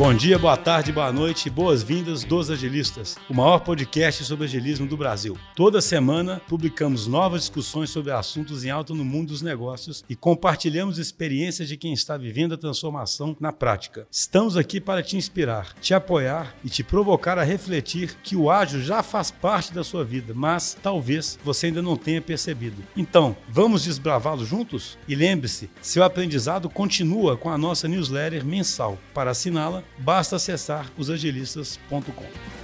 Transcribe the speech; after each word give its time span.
Bom 0.00 0.14
dia, 0.14 0.38
boa 0.38 0.56
tarde, 0.56 0.90
boa 0.90 1.12
noite 1.12 1.48
e 1.48 1.50
boas-vindas 1.50 2.24
dos 2.24 2.50
Agilistas, 2.50 3.18
o 3.28 3.34
maior 3.34 3.58
podcast 3.58 4.24
sobre 4.24 4.46
agilismo 4.46 4.86
do 4.86 4.96
Brasil. 4.96 5.36
Toda 5.54 5.82
semana 5.82 6.40
publicamos 6.48 7.06
novas 7.06 7.42
discussões 7.42 7.90
sobre 7.90 8.10
assuntos 8.10 8.64
em 8.64 8.70
alta 8.70 8.94
no 8.94 9.04
mundo 9.04 9.28
dos 9.28 9.42
negócios 9.42 10.02
e 10.08 10.16
compartilhamos 10.16 10.98
experiências 10.98 11.68
de 11.68 11.76
quem 11.76 11.92
está 11.92 12.16
vivendo 12.16 12.54
a 12.54 12.56
transformação 12.56 13.36
na 13.38 13.52
prática. 13.52 14.06
Estamos 14.10 14.56
aqui 14.56 14.80
para 14.80 15.02
te 15.02 15.18
inspirar, 15.18 15.74
te 15.82 15.92
apoiar 15.92 16.54
e 16.64 16.70
te 16.70 16.82
provocar 16.82 17.38
a 17.38 17.44
refletir 17.44 18.14
que 18.22 18.34
o 18.34 18.50
ágil 18.50 18.80
já 18.80 19.02
faz 19.02 19.30
parte 19.30 19.74
da 19.74 19.84
sua 19.84 20.02
vida, 20.02 20.32
mas 20.34 20.78
talvez 20.82 21.38
você 21.44 21.66
ainda 21.66 21.82
não 21.82 21.94
tenha 21.94 22.22
percebido. 22.22 22.82
Então, 22.96 23.36
vamos 23.46 23.84
desbravá-lo 23.84 24.46
juntos? 24.46 24.96
E 25.06 25.14
lembre-se, 25.14 25.68
seu 25.82 26.02
aprendizado 26.02 26.70
continua 26.70 27.36
com 27.36 27.50
a 27.50 27.58
nossa 27.58 27.86
newsletter 27.86 28.46
mensal. 28.46 28.96
Para 29.12 29.32
assiná-la, 29.32 29.84
basta 29.98 30.36
acessar 30.36 30.86
osagilistas.com. 30.98 32.59